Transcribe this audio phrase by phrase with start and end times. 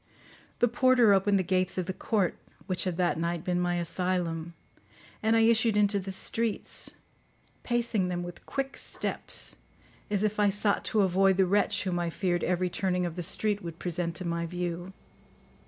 [0.57, 4.55] The porter opened the gates of the court, which had that night been my asylum,
[5.21, 6.95] and I issued into the streets,
[7.61, 9.57] pacing them with quick steps,
[10.09, 13.21] as if I sought to avoid the wretch whom I feared every turning of the
[13.21, 14.91] street would present to my view.